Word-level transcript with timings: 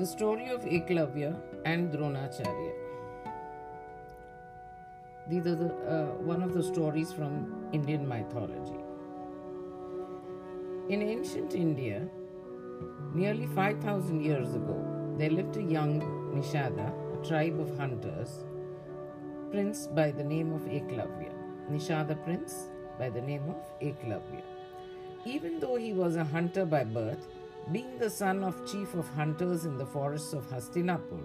The 0.00 0.06
story 0.06 0.48
of 0.48 0.62
Eklavya 0.62 1.38
and 1.66 1.92
Dronacharya. 1.92 2.72
These 5.28 5.46
are 5.46 5.56
the, 5.56 5.66
uh, 5.94 6.06
one 6.28 6.42
of 6.42 6.54
the 6.54 6.62
stories 6.62 7.12
from 7.12 7.68
Indian 7.74 8.08
mythology. 8.08 8.78
In 10.88 11.02
ancient 11.02 11.54
India, 11.54 12.08
nearly 13.12 13.46
5,000 13.48 14.22
years 14.24 14.54
ago, 14.54 14.78
there 15.18 15.28
lived 15.28 15.58
a 15.58 15.62
young 15.62 16.00
Nishada, 16.34 16.86
a 17.14 17.28
tribe 17.28 17.60
of 17.60 17.76
hunters, 17.76 18.46
prince 19.50 19.86
by 19.86 20.10
the 20.10 20.24
name 20.24 20.54
of 20.54 20.62
Eklavya. 20.62 21.34
Nishada 21.70 22.16
prince 22.24 22.70
by 22.98 23.10
the 23.10 23.20
name 23.20 23.44
of 23.50 23.78
Eklavya. 23.82 24.42
Even 25.26 25.60
though 25.60 25.76
he 25.76 25.92
was 25.92 26.16
a 26.16 26.24
hunter 26.24 26.64
by 26.64 26.84
birth, 26.84 27.28
being 27.72 27.98
the 27.98 28.10
son 28.10 28.42
of 28.42 28.66
chief 28.70 28.94
of 28.94 29.08
hunters 29.10 29.64
in 29.64 29.78
the 29.78 29.86
forests 29.86 30.32
of 30.32 30.48
Hastinapur, 30.50 31.24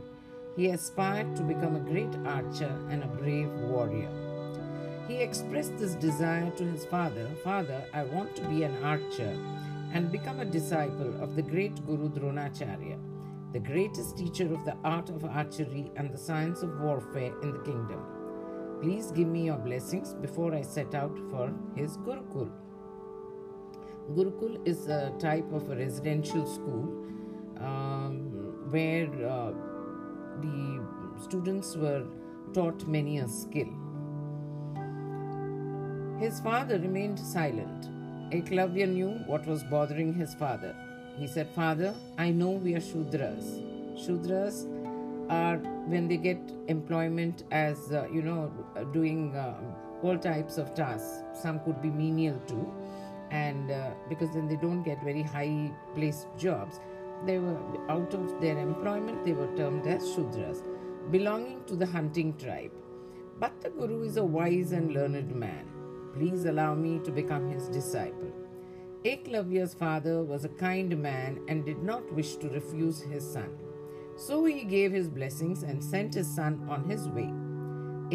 he 0.56 0.68
aspired 0.68 1.36
to 1.36 1.42
become 1.42 1.76
a 1.76 1.80
great 1.80 2.16
archer 2.24 2.72
and 2.90 3.04
a 3.04 3.08
brave 3.08 3.50
warrior. 3.62 4.10
He 5.08 5.16
expressed 5.18 5.76
this 5.78 5.96
desire 5.96 6.52
to 6.52 6.64
his 6.64 6.86
father 6.86 7.28
Father, 7.44 7.84
I 7.94 8.04
want 8.04 8.36
to 8.36 8.44
be 8.44 8.64
an 8.64 8.84
archer 8.84 9.38
and 9.92 10.12
become 10.12 10.40
a 10.40 10.46
disciple 10.46 11.20
of 11.24 11.36
the 11.36 11.42
great 11.42 11.84
Guru 11.88 12.10
Dronacharya, 12.10 13.00
the 13.54 13.60
greatest 13.60 14.18
teacher 14.18 14.54
of 14.54 14.66
the 14.66 14.76
art 14.84 15.10
of 15.10 15.26
archery 15.26 15.92
and 15.96 16.12
the 16.12 16.18
science 16.18 16.62
of 16.62 16.80
warfare 16.80 17.34
in 17.42 17.54
the 17.54 17.60
kingdom. 17.60 18.04
Please 18.82 19.12
give 19.12 19.28
me 19.28 19.46
your 19.46 19.58
blessings 19.58 20.14
before 20.14 20.54
I 20.54 20.62
set 20.62 20.94
out 20.94 21.18
for 21.32 21.52
his 21.76 21.98
Gurukul. 21.98 22.52
Gurukul 24.14 24.66
is 24.68 24.88
a 24.88 25.12
type 25.20 25.52
of 25.52 25.70
a 25.70 25.76
residential 25.76 26.46
school 26.46 27.06
um, 27.60 28.20
where 28.70 29.08
uh, 29.28 29.52
the 30.42 30.82
students 31.24 31.76
were 31.76 32.04
taught 32.54 32.88
many 32.88 33.18
a 33.20 33.28
skill. 33.28 33.70
His 36.20 36.40
father 36.40 36.80
remained 36.80 37.20
silent. 37.20 37.90
Eklavya 38.32 38.88
knew 38.88 39.10
what 39.26 39.46
was 39.48 39.64
bothering 39.64 40.14
his 40.14 40.34
father. 40.36 40.76
He 41.18 41.28
said, 41.28 41.50
Father, 41.56 41.94
I 42.18 42.30
know 42.30 42.52
we 42.52 42.76
are 42.76 42.82
Shudras. 42.82 43.62
Shudras 43.98 44.66
are 45.30 45.58
when 45.88 46.08
they 46.08 46.18
get 46.18 46.40
employment 46.68 47.44
as, 47.52 47.92
uh, 47.92 48.08
you 48.14 48.22
know, 48.22 48.52
doing 48.94 49.36
uh, 49.36 49.56
all 50.04 50.18
types 50.18 50.58
of 50.58 50.74
tasks. 50.76 51.24
Some 51.42 51.60
could 51.62 51.82
be 51.82 51.90
menial 51.90 52.40
too. 52.48 52.72
And 53.36 53.72
uh, 53.72 53.92
because 54.10 54.32
then 54.32 54.48
they 54.48 54.56
don't 54.56 54.84
get 54.84 55.04
very 55.04 55.24
high 55.24 55.72
placed 55.94 56.28
jobs, 56.38 56.80
they 57.26 57.38
were 57.40 57.58
out 57.90 58.14
of 58.14 58.40
their 58.40 58.58
employment, 58.58 59.26
they 59.26 59.34
were 59.34 59.54
termed 59.58 59.88
as 59.88 60.04
Shudras, 60.04 60.64
belonging 61.12 61.64
to 61.66 61.76
the 61.76 61.86
hunting 61.86 62.38
tribe. 62.38 62.72
But 63.40 63.60
the 63.62 63.70
Guru 63.70 64.04
is 64.04 64.18
a 64.18 64.24
wise 64.24 64.72
and 64.72 64.94
learned 64.94 65.36
man. 65.36 65.66
Please 66.14 66.46
allow 66.46 66.74
me 66.76 67.00
to 67.04 67.12
become 67.12 67.50
his 67.50 67.68
disciple. 67.68 68.32
Eklavya's 69.04 69.74
father 69.74 70.24
was 70.24 70.46
a 70.46 70.50
kind 70.50 70.98
man 70.98 71.40
and 71.48 71.66
did 71.66 71.84
not 71.84 72.14
wish 72.14 72.38
to 72.38 72.50
refuse 72.50 73.02
his 73.02 73.30
son. 73.34 73.50
So 74.16 74.46
he 74.46 74.64
gave 74.64 74.94
his 74.94 75.10
blessings 75.10 75.64
and 75.64 75.84
sent 75.84 76.14
his 76.14 76.34
son 76.34 76.66
on 76.70 76.90
his 76.90 77.10
way. 77.10 77.32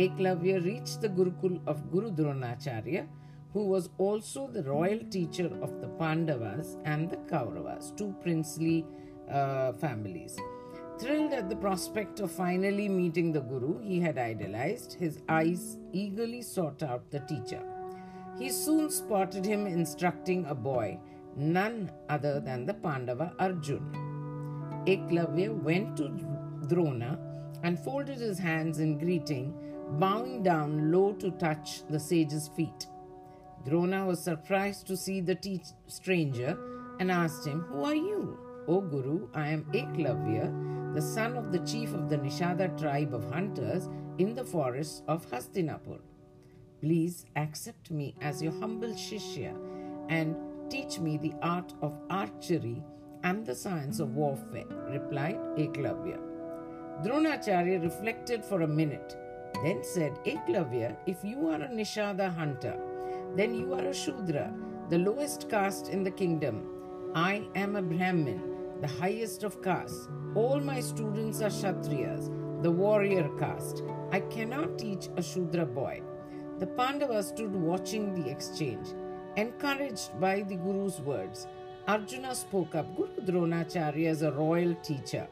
Eklavya 0.05 0.65
reached 0.65 1.01
the 1.03 1.09
Gurukul 1.09 1.61
of 1.67 1.91
Guru 1.93 2.11
Dronacharya, 2.11 3.07
who 3.53 3.67
was 3.67 3.89
also 3.99 4.47
the 4.47 4.63
royal 4.63 5.01
teacher 5.11 5.51
of 5.61 5.81
the 5.81 5.89
Pandavas 5.89 6.77
and 6.85 7.11
the 7.11 7.17
Kauravas, 7.17 7.97
two 7.97 8.15
princely 8.21 8.87
uh, 9.31 9.73
families. 9.73 10.39
Thrilled 11.01 11.33
at 11.33 11.49
the 11.49 11.57
prospect 11.57 12.21
of 12.21 12.31
finally 12.31 12.89
meeting 12.89 13.33
the 13.33 13.41
Guru 13.41 13.79
he 13.81 14.01
had 14.01 14.19
idolized, 14.19 14.93
his 14.93 15.19
eyes 15.29 15.79
eagerly 15.93 16.43
sought 16.43 16.83
out 16.83 17.11
the 17.11 17.21
teacher. 17.21 17.63
He 18.39 18.51
soon 18.51 18.91
spotted 18.91 19.45
him 19.45 19.67
instructing 19.67 20.45
a 20.45 20.55
boy, 20.55 20.99
none 21.37 21.91
other 22.09 22.39
than 22.39 22.67
the 22.67 22.75
Pandava 22.75 23.33
Arjun. 23.39 23.81
Eklavya 24.87 25.51
went 25.63 25.97
to 25.97 26.09
Drona 26.69 27.19
and 27.63 27.79
folded 27.79 28.19
his 28.19 28.39
hands 28.39 28.79
in 28.79 28.99
greeting, 28.99 29.55
bowing 29.99 30.43
down 30.43 30.93
low 30.93 31.13
to 31.15 31.31
touch 31.33 31.83
the 31.89 31.99
sage's 31.99 32.49
feet. 32.49 32.87
Drona 33.65 34.07
was 34.07 34.23
surprised 34.23 34.87
to 34.87 34.97
see 34.97 35.21
the 35.21 35.35
te- 35.35 35.63
stranger 35.87 36.59
and 36.99 37.11
asked 37.11 37.47
him, 37.47 37.61
Who 37.63 37.85
are 37.85 37.95
you? 37.95 38.39
O 38.67 38.81
Guru, 38.81 39.29
I 39.35 39.49
am 39.49 39.65
Eklavya, 39.73 40.95
the 40.95 41.03
son 41.03 41.37
of 41.37 41.53
the 41.53 41.61
chief 41.61 41.93
of 41.93 42.09
the 42.09 42.17
Nishada 42.17 42.79
tribe 42.79 43.15
of 43.15 43.31
hunters 43.33 43.89
in 44.19 44.35
the 44.35 44.45
forests 44.45 45.03
of 45.09 45.29
Hastinapur. 45.31 46.01
Please 46.81 47.27
accept 47.37 47.91
me 47.91 48.15
as 48.21 48.43
your 48.43 48.53
humble 48.53 48.95
Shishya 48.95 49.55
and 50.09 50.37
teach 50.71 50.99
me 50.99 51.19
the 51.19 51.35
art 51.43 51.75
of 51.83 51.99
archery 52.09 52.83
and 53.25 53.45
the 53.45 53.55
science 53.55 54.01
of 54.01 54.15
warfare, 54.15 54.65
replied 54.89 55.39
Eklavya. 55.57 56.19
Dronacharya 57.05 57.83
reflected 57.83 58.45
for 58.45 58.63
a 58.63 58.67
minute, 58.67 59.17
then 59.63 59.83
said, 59.83 60.13
Eklavya, 60.25 60.97
if 61.07 61.23
you 61.25 61.49
are 61.49 61.63
a 61.63 61.69
Nishada 61.69 62.35
hunter, 62.35 62.79
then 63.37 63.55
you 63.55 63.73
are 63.75 63.85
a 63.85 63.95
Shudra, 63.95 64.53
the 64.89 64.99
lowest 64.99 65.49
caste 65.49 65.89
in 65.89 66.03
the 66.03 66.11
kingdom. 66.11 66.67
I 67.15 67.47
am 67.55 67.77
a 67.77 67.83
Brahmin, 67.83 68.43
the 68.81 68.89
highest 68.89 69.45
of 69.45 69.63
castes. 69.63 70.09
All 70.35 70.61
my 70.61 70.81
students 70.81 71.41
are 71.41 71.51
Kshatriyas, 71.51 72.63
the 72.63 72.71
warrior 72.71 73.29
caste. 73.39 73.83
I 74.13 74.21
cannot 74.21 74.79
teach 74.79 75.09
a 75.17 75.23
Shudra 75.23 75.65
boy. 75.67 76.03
The 76.59 76.67
Pandavas 76.67 77.29
stood 77.29 77.55
watching 77.55 78.15
the 78.15 78.31
exchange. 78.31 78.89
Encouraged 79.37 80.21
by 80.21 80.43
the 80.43 80.57
Guru's 80.57 81.01
words, 81.01 81.47
Arjuna 81.89 82.35
spoke 82.35 82.75
up 82.75 82.95
Guru 82.97 83.21
Dronacharya 83.25 84.11
is 84.11 84.23
a 84.23 84.33
royal 84.33 84.75
teacher, 84.83 85.27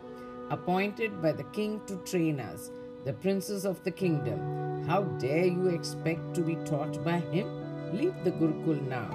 appointed 0.51 1.21
by 1.21 1.33
the 1.33 1.45
king 1.45 1.81
to 1.87 1.97
train 1.99 2.41
us, 2.41 2.71
the 3.05 3.13
princes 3.13 3.65
of 3.65 3.83
the 3.85 3.91
kingdom. 3.91 4.85
How 4.87 5.03
dare 5.03 5.47
you 5.47 5.69
expect 5.69 6.35
to 6.35 6.41
be 6.41 6.57
taught 6.65 7.05
by 7.05 7.19
him? 7.19 7.58
Leave 7.93 8.15
the 8.25 8.33
Gurukul 8.33 8.87
now. 8.89 9.11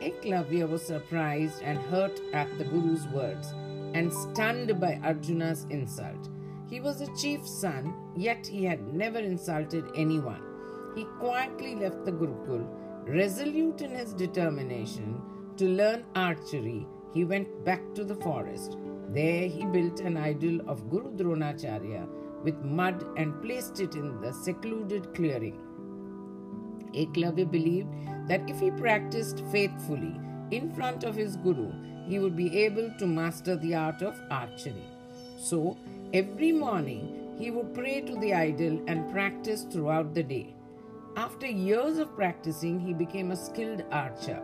Eklavya 0.00 0.68
was 0.68 0.86
surprised 0.86 1.62
and 1.62 1.78
hurt 1.78 2.20
at 2.32 2.56
the 2.58 2.64
Guru's 2.64 3.06
words 3.08 3.52
and 3.94 4.12
stunned 4.12 4.78
by 4.80 5.00
Arjuna's 5.02 5.66
insult. 5.70 6.28
He 6.68 6.80
was 6.80 7.00
a 7.00 7.16
chief's 7.16 7.50
son, 7.60 7.94
yet 8.16 8.46
he 8.46 8.64
had 8.64 8.92
never 8.92 9.18
insulted 9.18 9.84
anyone. 9.94 10.42
He 10.94 11.04
quietly 11.18 11.76
left 11.76 12.04
the 12.04 12.12
Gurukul, 12.12 12.66
resolute 13.06 13.82
in 13.82 13.90
his 13.90 14.12
determination 14.12 15.22
to 15.56 15.66
learn 15.66 16.04
archery. 16.14 16.86
He 17.14 17.24
went 17.24 17.64
back 17.64 17.82
to 17.94 18.04
the 18.04 18.16
forest. 18.16 18.76
There 19.10 19.48
he 19.48 19.64
built 19.64 20.00
an 20.00 20.16
idol 20.16 20.60
of 20.68 20.90
Guru 20.90 21.16
Dronacharya 21.16 22.06
with 22.42 22.58
mud 22.62 23.06
and 23.16 23.40
placed 23.40 23.80
it 23.80 23.94
in 23.94 24.20
the 24.20 24.32
secluded 24.32 25.14
clearing. 25.14 25.60
Eklavya 26.92 27.50
believed 27.50 27.88
that 28.28 28.48
if 28.48 28.60
he 28.60 28.70
practiced 28.70 29.42
faithfully 29.52 30.20
in 30.50 30.72
front 30.74 31.04
of 31.04 31.14
his 31.14 31.36
guru, 31.36 31.72
he 32.08 32.18
would 32.18 32.36
be 32.36 32.58
able 32.64 32.90
to 32.98 33.06
master 33.06 33.56
the 33.56 33.74
art 33.74 34.02
of 34.02 34.20
archery. 34.30 34.84
So, 35.38 35.76
every 36.12 36.52
morning 36.52 37.36
he 37.38 37.50
would 37.50 37.74
pray 37.74 38.00
to 38.00 38.16
the 38.16 38.32
idol 38.34 38.80
and 38.86 39.10
practice 39.12 39.64
throughout 39.64 40.14
the 40.14 40.22
day. 40.22 40.54
After 41.16 41.46
years 41.46 41.98
of 41.98 42.14
practicing, 42.14 42.78
he 42.78 42.92
became 42.92 43.30
a 43.30 43.36
skilled 43.36 43.84
archer, 43.90 44.42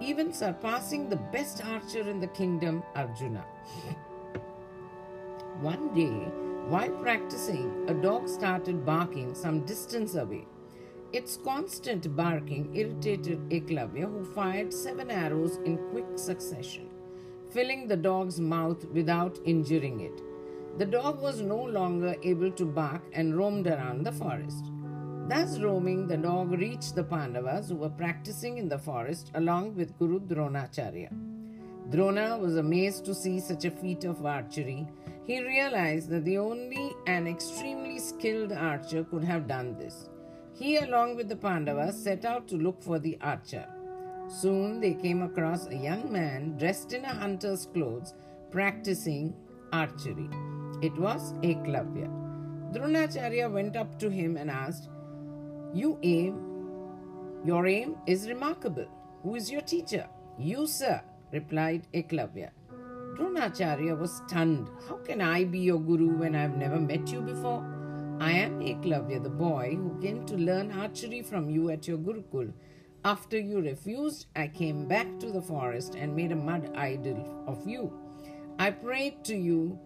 even 0.00 0.32
surpassing 0.32 1.08
the 1.08 1.16
best 1.16 1.64
archer 1.64 2.08
in 2.08 2.20
the 2.20 2.28
kingdom, 2.28 2.82
Arjuna. 2.94 3.44
One 5.60 5.92
day, 5.94 6.30
while 6.68 6.90
practicing, 7.02 7.84
a 7.88 7.94
dog 7.94 8.28
started 8.28 8.86
barking 8.86 9.34
some 9.34 9.64
distance 9.66 10.14
away. 10.14 10.46
Its 11.10 11.38
constant 11.38 12.14
barking 12.14 12.74
irritated 12.76 13.40
Eklavya, 13.48 14.04
who 14.04 14.24
fired 14.34 14.74
seven 14.74 15.10
arrows 15.10 15.56
in 15.64 15.78
quick 15.90 16.04
succession, 16.16 16.86
filling 17.50 17.88
the 17.88 17.96
dog's 17.96 18.38
mouth 18.38 18.84
without 18.92 19.38
injuring 19.46 20.00
it. 20.00 20.20
The 20.76 20.84
dog 20.84 21.22
was 21.22 21.40
no 21.40 21.56
longer 21.56 22.14
able 22.22 22.50
to 22.52 22.66
bark 22.66 23.02
and 23.14 23.38
roamed 23.38 23.66
around 23.66 24.04
the 24.04 24.12
forest. 24.12 24.70
Thus 25.28 25.58
roaming, 25.58 26.06
the 26.06 26.18
dog 26.18 26.52
reached 26.52 26.94
the 26.94 27.04
Pandavas 27.04 27.70
who 27.70 27.76
were 27.76 27.88
practicing 27.88 28.58
in 28.58 28.68
the 28.68 28.78
forest 28.78 29.30
along 29.34 29.76
with 29.76 29.98
Guru 29.98 30.20
Dronacharya. 30.20 31.10
Drona 31.90 32.36
was 32.36 32.56
amazed 32.56 33.06
to 33.06 33.14
see 33.14 33.40
such 33.40 33.64
a 33.64 33.70
feat 33.70 34.04
of 34.04 34.26
archery. 34.26 34.86
He 35.24 35.42
realized 35.42 36.10
that 36.10 36.26
the 36.26 36.36
only 36.36 36.92
an 37.06 37.26
extremely 37.26 37.98
skilled 37.98 38.52
archer 38.52 39.04
could 39.04 39.24
have 39.24 39.48
done 39.48 39.74
this. 39.78 40.10
He, 40.58 40.76
along 40.76 41.14
with 41.14 41.28
the 41.28 41.36
Pandavas, 41.36 42.02
set 42.02 42.24
out 42.24 42.48
to 42.48 42.56
look 42.56 42.82
for 42.82 42.98
the 42.98 43.16
archer. 43.20 43.66
Soon 44.28 44.80
they 44.80 44.94
came 44.94 45.22
across 45.22 45.68
a 45.68 45.76
young 45.76 46.10
man 46.12 46.56
dressed 46.58 46.92
in 46.92 47.04
a 47.04 47.14
hunter's 47.14 47.66
clothes, 47.66 48.14
practicing 48.50 49.34
archery. 49.72 50.28
It 50.82 50.94
was 50.96 51.32
Eklavya. 51.44 52.10
Dronacharya 52.72 53.50
went 53.50 53.76
up 53.76 53.98
to 54.00 54.10
him 54.10 54.36
and 54.36 54.50
asked, 54.50 54.88
You 55.72 55.98
aim, 56.02 56.36
your 57.44 57.66
aim 57.66 57.96
is 58.06 58.28
remarkable. 58.28 58.86
Who 59.22 59.36
is 59.36 59.50
your 59.50 59.62
teacher? 59.62 60.08
You, 60.38 60.66
sir, 60.66 61.00
replied 61.32 61.86
Eklavya. 61.94 62.50
Dronacharya 63.16 63.96
was 63.98 64.20
stunned. 64.26 64.68
How 64.88 64.96
can 64.96 65.20
I 65.20 65.44
be 65.44 65.60
your 65.60 65.80
guru 65.80 66.16
when 66.16 66.34
I 66.34 66.42
have 66.42 66.56
never 66.56 66.80
met 66.80 67.12
you 67.12 67.20
before? 67.20 67.77
I 68.20 68.32
am 68.32 68.58
Eklavya, 68.60 69.22
the 69.22 69.30
boy 69.30 69.76
who 69.76 69.96
came 70.02 70.26
to 70.26 70.34
learn 70.34 70.72
archery 70.72 71.22
from 71.22 71.48
you 71.48 71.70
at 71.70 71.86
your 71.86 71.98
Gurukul. 71.98 72.52
After 73.04 73.38
you 73.38 73.60
refused, 73.60 74.26
I 74.34 74.48
came 74.48 74.88
back 74.88 75.20
to 75.20 75.30
the 75.30 75.40
forest 75.40 75.94
and 75.94 76.16
made 76.16 76.32
a 76.32 76.36
mud 76.36 76.72
idol 76.74 77.44
of 77.46 77.64
you. 77.64 77.92
I 78.58 78.72
prayed 78.72 79.22
to 79.26 79.36
you 79.36 79.78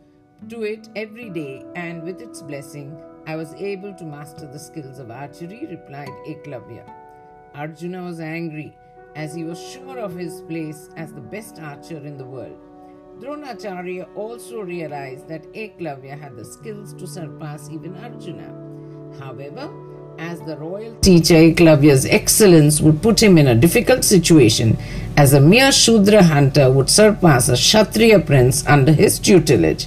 to 0.48 0.62
it 0.62 0.88
every 0.96 1.28
day, 1.28 1.62
and 1.76 2.02
with 2.02 2.22
its 2.22 2.40
blessing, 2.40 2.98
I 3.26 3.36
was 3.36 3.52
able 3.52 3.92
to 3.92 4.04
master 4.04 4.46
the 4.46 4.58
skills 4.58 4.98
of 4.98 5.10
archery, 5.10 5.66
replied 5.66 6.08
Eklavya. 6.26 6.90
Arjuna 7.54 8.02
was 8.02 8.18
angry 8.18 8.74
as 9.14 9.34
he 9.34 9.44
was 9.44 9.60
sure 9.62 9.98
of 9.98 10.14
his 10.16 10.40
place 10.42 10.88
as 10.96 11.12
the 11.12 11.20
best 11.20 11.60
archer 11.60 11.98
in 11.98 12.16
the 12.16 12.24
world. 12.24 12.71
Dronacharya 13.20 14.08
also 14.16 14.60
realized 14.62 15.28
that 15.28 15.44
Eklavya 15.52 16.18
had 16.18 16.36
the 16.36 16.44
skills 16.44 16.92
to 16.94 17.06
surpass 17.06 17.70
even 17.70 17.96
Arjuna. 17.96 18.52
However, 19.20 19.70
as 20.18 20.40
the 20.40 20.56
royal 20.56 20.94
teacher, 20.96 21.34
Eklavya's 21.34 22.04
excellence 22.06 22.80
would 22.80 23.02
put 23.02 23.22
him 23.22 23.38
in 23.38 23.48
a 23.48 23.54
difficult 23.54 24.04
situation, 24.04 24.76
as 25.16 25.32
a 25.34 25.40
mere 25.40 25.70
Shudra 25.72 26.22
hunter 26.22 26.70
would 26.70 26.90
surpass 26.90 27.48
a 27.48 27.54
Kshatriya 27.54 28.20
prince 28.20 28.66
under 28.66 28.92
his 28.92 29.18
tutelage. 29.18 29.86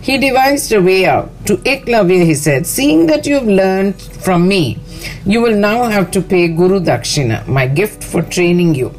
He 0.00 0.16
devised 0.18 0.72
a 0.72 0.80
way 0.80 1.06
out. 1.06 1.30
To 1.46 1.56
Eklavya, 1.58 2.24
he 2.24 2.34
said, 2.34 2.66
Seeing 2.66 3.06
that 3.06 3.26
you 3.26 3.34
have 3.34 3.48
learned 3.48 4.00
from 4.00 4.46
me, 4.46 4.78
you 5.26 5.40
will 5.40 5.56
now 5.56 5.84
have 5.84 6.10
to 6.12 6.22
pay 6.22 6.48
Guru 6.48 6.80
Dakshina, 6.80 7.46
my 7.46 7.66
gift 7.66 8.04
for 8.04 8.22
training 8.22 8.74
you. 8.74 8.94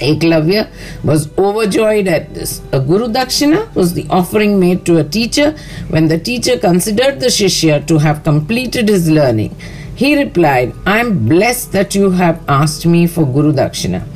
Eklavya 0.00 0.68
was 1.04 1.28
overjoyed 1.38 2.08
at 2.08 2.34
this. 2.34 2.60
A 2.72 2.80
Guru 2.80 3.08
Dakshina 3.08 3.74
was 3.74 3.94
the 3.94 4.06
offering 4.10 4.58
made 4.58 4.84
to 4.86 4.98
a 4.98 5.04
teacher 5.04 5.52
when 5.88 6.08
the 6.08 6.18
teacher 6.18 6.58
considered 6.58 7.20
the 7.20 7.26
Shishya 7.26 7.86
to 7.86 7.98
have 7.98 8.24
completed 8.24 8.88
his 8.88 9.08
learning. 9.10 9.54
He 9.94 10.16
replied, 10.16 10.72
I 10.86 10.98
am 11.00 11.28
blessed 11.28 11.72
that 11.72 11.94
you 11.94 12.10
have 12.10 12.42
asked 12.48 12.86
me 12.86 13.06
for 13.06 13.26
Guru 13.26 13.52
Dakshina. 13.52 14.06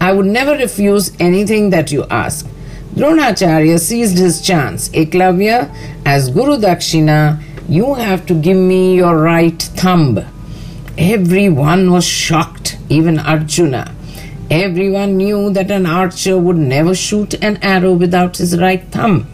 I 0.00 0.12
would 0.12 0.26
never 0.26 0.52
refuse 0.52 1.12
anything 1.20 1.70
that 1.70 1.92
you 1.92 2.04
ask. 2.10 2.46
Dronacharya 2.94 3.78
seized 3.78 4.18
his 4.18 4.40
chance. 4.40 4.88
Eklavya, 4.90 5.74
as 6.06 6.30
Guru 6.30 6.56
Dakshina, 6.56 7.42
you 7.68 7.94
have 7.94 8.24
to 8.26 8.34
give 8.34 8.56
me 8.56 8.96
your 8.96 9.18
right 9.20 9.60
thumb. 9.60 10.20
Everyone 10.96 11.90
was 11.90 12.04
shocked, 12.06 12.78
even 12.88 13.18
Arjuna. 13.18 13.94
Everyone 14.50 15.16
knew 15.16 15.50
that 15.50 15.70
an 15.70 15.86
archer 15.86 16.36
would 16.38 16.56
never 16.56 16.94
shoot 16.94 17.34
an 17.42 17.56
arrow 17.62 17.94
without 17.94 18.36
his 18.36 18.58
right 18.58 18.84
thumb. 18.90 19.26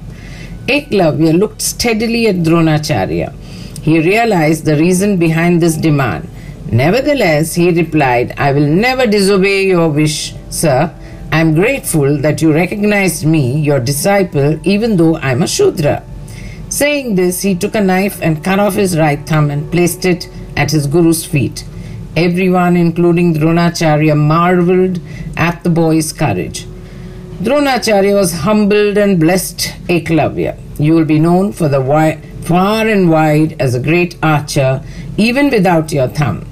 Eklavya 0.68 1.36
looked 1.36 1.60
steadily 1.60 2.28
at 2.28 2.36
Dronacharya. 2.36 3.32
He 3.82 3.98
realized 3.98 4.64
the 4.64 4.76
reason 4.76 5.16
behind 5.16 5.60
this 5.60 5.76
demand. 5.76 6.28
Nevertheless, 6.70 7.54
he 7.54 7.70
replied, 7.70 8.34
I 8.36 8.52
will 8.52 8.66
never 8.66 9.06
disobey 9.06 9.66
your 9.66 9.88
wish, 9.88 10.34
sir. 10.48 10.94
I 11.32 11.40
am 11.40 11.54
grateful 11.54 12.18
that 12.18 12.40
you 12.40 12.52
recognized 12.52 13.26
me, 13.26 13.60
your 13.60 13.80
disciple, 13.80 14.60
even 14.62 14.96
though 14.96 15.16
I 15.16 15.32
am 15.32 15.42
a 15.42 15.48
Shudra. 15.48 16.04
Saying 16.68 17.16
this, 17.16 17.42
he 17.42 17.56
took 17.56 17.74
a 17.74 17.80
knife 17.80 18.20
and 18.22 18.44
cut 18.44 18.60
off 18.60 18.74
his 18.74 18.96
right 18.96 19.26
thumb 19.26 19.50
and 19.50 19.70
placed 19.72 20.04
it 20.04 20.28
at 20.56 20.70
his 20.70 20.86
guru's 20.86 21.24
feet. 21.24 21.64
Everyone, 22.16 22.76
including 22.76 23.34
Dronacharya, 23.34 24.16
marveled 24.16 25.00
at 25.36 25.62
the 25.62 25.70
boy's 25.70 26.12
courage. 26.12 26.66
Dronacharya 27.40 28.14
was 28.14 28.32
humbled 28.40 28.98
and 28.98 29.18
blessed 29.20 29.72
Eklavya. 29.88 30.58
You 30.78 30.94
will 30.94 31.04
be 31.04 31.18
known 31.18 31.52
for 31.52 31.68
the 31.68 31.78
wi- 31.78 32.20
far 32.42 32.86
and 32.88 33.08
wide 33.10 33.56
as 33.60 33.74
a 33.74 33.80
great 33.80 34.16
archer, 34.22 34.82
even 35.16 35.50
without 35.50 35.92
your 35.92 36.08
thumb. 36.08 36.44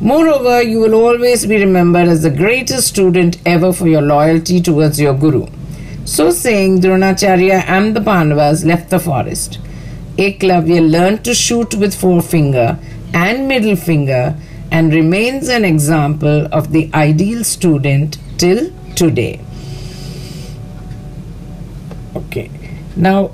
Moreover, 0.00 0.62
you 0.62 0.80
will 0.80 0.94
always 0.94 1.46
be 1.46 1.56
remembered 1.64 2.08
as 2.08 2.22
the 2.22 2.30
greatest 2.30 2.88
student 2.88 3.38
ever 3.46 3.72
for 3.72 3.86
your 3.88 4.02
loyalty 4.02 4.60
towards 4.60 5.00
your 5.00 5.14
guru. 5.14 5.46
So 6.04 6.30
saying, 6.30 6.80
Dronacharya 6.80 7.64
and 7.66 7.94
the 7.96 8.00
Pandavas 8.02 8.64
left 8.64 8.90
the 8.90 8.98
forest. 8.98 9.58
Eklavya 10.18 10.90
learned 10.90 11.24
to 11.24 11.34
shoot 11.34 11.74
with 11.74 11.94
forefinger 11.94 12.78
and 13.14 13.48
middle 13.48 13.76
finger 13.76 14.36
and 14.74 14.92
remains 14.92 15.48
an 15.48 15.64
example 15.64 16.46
of 16.50 16.72
the 16.72 16.90
ideal 16.94 17.44
student 17.44 18.18
till 18.38 18.72
today. 18.96 19.38
Okay, 22.16 22.50
now 22.96 23.30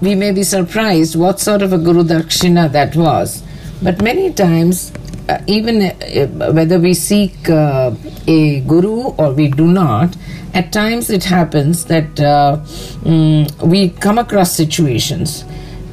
we 0.00 0.14
may 0.14 0.30
be 0.30 0.44
surprised 0.44 1.16
what 1.16 1.40
sort 1.40 1.62
of 1.62 1.72
a 1.72 1.78
Guru 1.78 2.04
Dakshina 2.04 2.70
that 2.70 2.94
was, 2.94 3.42
but 3.82 4.00
many 4.02 4.32
times, 4.32 4.92
uh, 5.28 5.38
even 5.48 5.82
uh, 5.82 6.52
whether 6.52 6.78
we 6.78 6.94
seek 6.94 7.50
uh, 7.50 7.92
a 8.28 8.60
Guru 8.60 9.08
or 9.18 9.32
we 9.32 9.48
do 9.48 9.66
not, 9.66 10.16
at 10.54 10.72
times 10.72 11.10
it 11.10 11.24
happens 11.24 11.86
that 11.86 12.20
um, 12.20 13.46
we 13.68 13.90
come 13.90 14.18
across 14.18 14.52
situations 14.52 15.44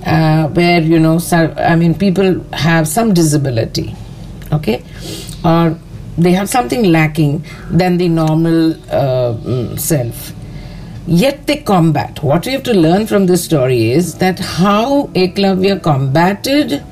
uh, 0.05 0.47
where 0.49 0.81
you 0.81 0.99
know 0.99 1.19
i 1.57 1.75
mean 1.75 1.93
people 1.93 2.43
have 2.53 2.87
some 2.87 3.13
disability 3.13 3.95
okay? 4.51 4.83
Or 5.43 5.77
they 6.17 6.31
have 6.31 6.49
something 6.49 6.83
lacking 6.91 7.45
than 7.69 7.97
the 7.97 8.09
normal 8.09 8.71
uh, 8.91 9.33
mm, 9.35 9.79
self. 9.79 10.33
Yet 11.05 11.47
they 11.47 11.57
combat. 11.57 12.21
What 12.21 12.45
we 12.45 12.51
have 12.53 12.63
to 12.63 12.73
learn 12.73 13.07
from 13.07 13.27
this 13.27 13.43
story 13.43 13.91
is 13.91 14.15
that 14.15 14.39
how 14.39 15.07
eklavya 15.07 15.81
combated 15.81 16.83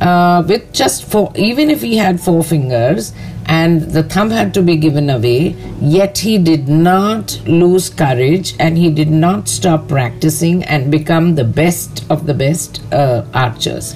uh, 0.00 0.44
with 0.46 0.70
just 0.72 1.04
four 1.04 1.32
even 1.36 1.70
if 1.70 1.80
he 1.80 1.96
had 1.96 2.20
four 2.20 2.42
fingers 2.44 3.14
and 3.46 3.82
the 3.82 4.02
thumb 4.02 4.30
had 4.30 4.54
to 4.54 4.62
be 4.62 4.76
given 4.76 5.10
away, 5.10 5.56
yet 5.80 6.18
he 6.18 6.38
did 6.38 6.68
not 6.68 7.40
lose 7.46 7.88
courage 7.88 8.54
and 8.58 8.78
he 8.78 8.90
did 8.90 9.10
not 9.10 9.48
stop 9.48 9.88
practicing 9.88 10.62
and 10.64 10.90
become 10.90 11.34
the 11.34 11.44
best 11.44 12.04
of 12.10 12.26
the 12.26 12.34
best 12.34 12.82
uh, 12.92 13.24
archers. 13.34 13.94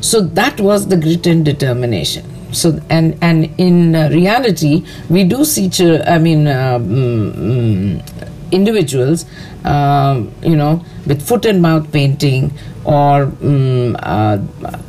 So 0.00 0.20
that 0.20 0.60
was 0.60 0.88
the 0.88 0.96
grit 0.96 1.26
and 1.26 1.44
determination. 1.44 2.24
So 2.52 2.80
and 2.88 3.18
and 3.20 3.52
in 3.58 3.96
uh, 3.96 4.10
reality, 4.10 4.84
we 5.10 5.24
do 5.24 5.44
see, 5.44 5.70
I 6.06 6.18
mean, 6.18 6.46
uh, 6.46 6.78
mm, 6.78 7.32
mm, 7.32 8.33
individuals, 8.54 9.26
uh, 9.64 10.22
you 10.42 10.56
know, 10.56 10.84
with 11.06 11.26
foot 11.26 11.44
and 11.44 11.60
mouth 11.60 11.90
painting, 11.92 12.52
or 12.84 13.22
um, 13.22 13.96
uh, 14.00 14.38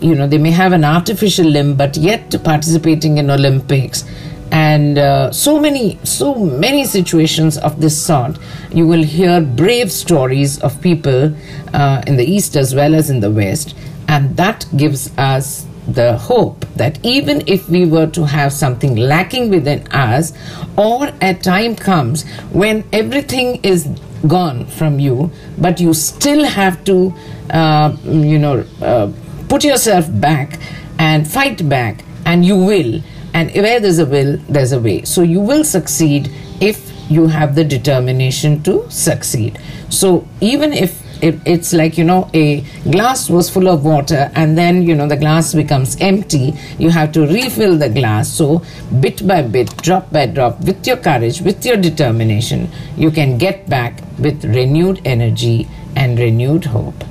you 0.01 0.15
know, 0.15 0.27
they 0.27 0.37
may 0.37 0.51
have 0.51 0.73
an 0.73 0.83
artificial 0.83 1.45
limb, 1.45 1.75
but 1.75 1.97
yet 1.97 2.35
participating 2.43 3.17
in 3.17 3.29
Olympics. 3.29 4.05
And 4.51 4.97
uh, 4.97 5.31
so 5.31 5.59
many, 5.59 5.99
so 6.03 6.35
many 6.35 6.85
situations 6.85 7.57
of 7.57 7.81
this 7.81 8.01
sort. 8.05 8.37
You 8.71 8.87
will 8.87 9.03
hear 9.03 9.41
brave 9.41 9.91
stories 9.91 10.59
of 10.61 10.79
people 10.81 11.35
uh, 11.73 12.03
in 12.07 12.15
the 12.15 12.23
East 12.23 12.55
as 12.55 12.75
well 12.75 12.95
as 12.95 13.09
in 13.09 13.19
the 13.19 13.31
West, 13.31 13.75
and 14.07 14.37
that 14.37 14.65
gives 14.77 15.11
us 15.17 15.65
the 15.87 16.17
hope 16.17 16.65
that 16.75 16.99
even 17.05 17.43
if 17.47 17.69
we 17.69 17.85
were 17.85 18.07
to 18.07 18.25
have 18.25 18.51
something 18.51 18.95
lacking 18.95 19.49
within 19.49 19.85
us, 19.91 20.33
or 20.77 21.11
a 21.21 21.33
time 21.33 21.75
comes 21.75 22.27
when 22.51 22.83
everything 22.91 23.59
is 23.63 23.87
gone 24.27 24.65
from 24.65 24.99
you, 24.99 25.31
but 25.57 25.79
you 25.79 25.93
still 25.93 26.43
have 26.43 26.83
to, 26.85 27.13
uh, 27.51 27.95
you 28.03 28.39
know, 28.39 28.65
uh, 28.81 29.11
put 29.47 29.63
yourself 29.63 30.05
back 30.19 30.59
and 30.97 31.27
fight 31.27 31.67
back, 31.69 32.03
and 32.25 32.45
you 32.45 32.57
will. 32.57 33.01
And 33.33 33.51
where 33.53 33.79
there's 33.79 33.99
a 33.99 34.05
will, 34.05 34.37
there's 34.49 34.71
a 34.71 34.79
way. 34.79 35.03
So 35.03 35.21
you 35.21 35.41
will 35.41 35.63
succeed 35.63 36.31
if 36.61 36.91
you 37.09 37.27
have 37.27 37.53
the 37.53 37.63
determination 37.63 38.63
to 38.63 38.89
succeed. 38.89 39.59
So 39.89 40.27
even 40.41 40.73
if 40.73 41.04
it, 41.27 41.39
it's 41.45 41.73
like 41.73 41.97
you 41.97 42.03
know 42.03 42.29
a 42.33 42.61
glass 42.95 43.29
was 43.29 43.49
full 43.49 43.67
of 43.67 43.83
water 43.83 44.31
and 44.35 44.57
then 44.57 44.83
you 44.83 44.95
know 44.95 45.07
the 45.07 45.17
glass 45.17 45.53
becomes 45.53 45.97
empty. 45.99 46.53
You 46.77 46.89
have 46.89 47.11
to 47.13 47.25
refill 47.25 47.77
the 47.77 47.89
glass. 47.89 48.29
So 48.29 48.61
bit 48.99 49.25
by 49.27 49.41
bit 49.41 49.75
drop 49.77 50.11
by 50.11 50.27
drop 50.27 50.61
with 50.61 50.85
your 50.85 50.97
courage 50.97 51.41
with 51.41 51.65
your 51.65 51.77
determination 51.77 52.69
you 52.97 53.11
can 53.11 53.37
get 53.37 53.67
back 53.69 54.01
with 54.19 54.45
renewed 54.45 55.01
energy 55.05 55.67
and 55.95 56.19
renewed 56.19 56.65
hope. 56.65 57.03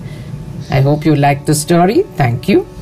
I 0.71 0.81
hope 0.81 1.05
you 1.05 1.17
liked 1.17 1.47
the 1.47 1.55
story. 1.55 2.03
Thank 2.23 2.49
you 2.49 2.74